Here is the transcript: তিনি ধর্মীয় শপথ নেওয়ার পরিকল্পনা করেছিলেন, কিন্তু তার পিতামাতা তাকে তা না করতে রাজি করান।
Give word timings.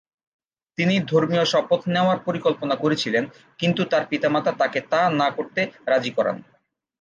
তিনি 0.77 0.95
ধর্মীয় 1.11 1.45
শপথ 1.45 1.81
নেওয়ার 1.87 2.17
পরিকল্পনা 2.19 2.75
করেছিলেন, 2.75 3.23
কিন্তু 3.59 3.81
তার 3.85 4.03
পিতামাতা 4.09 4.51
তাকে 4.51 4.79
তা 4.91 5.01
না 5.19 5.27
করতে 5.37 5.61
রাজি 5.87 6.11
করান। 6.17 6.37